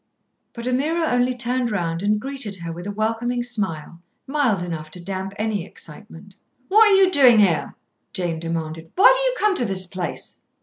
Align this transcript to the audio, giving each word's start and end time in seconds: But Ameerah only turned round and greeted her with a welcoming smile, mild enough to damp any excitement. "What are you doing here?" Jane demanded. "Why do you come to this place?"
But 0.53 0.65
Ameerah 0.65 1.11
only 1.13 1.35
turned 1.37 1.69
round 1.69 2.01
and 2.01 2.19
greeted 2.19 2.55
her 2.55 2.71
with 2.71 2.87
a 2.87 2.91
welcoming 2.91 3.43
smile, 3.43 4.01
mild 4.25 4.63
enough 4.63 4.89
to 4.89 4.99
damp 4.99 5.31
any 5.37 5.63
excitement. 5.63 6.37
"What 6.69 6.89
are 6.89 6.95
you 6.95 7.11
doing 7.11 7.37
here?" 7.37 7.75
Jane 8.11 8.39
demanded. 8.39 8.91
"Why 8.95 9.13
do 9.15 9.19
you 9.29 9.35
come 9.37 9.53
to 9.57 9.65
this 9.65 9.85
place?" 9.85 10.39